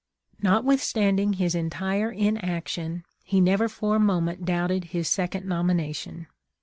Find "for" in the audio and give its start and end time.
3.69-3.97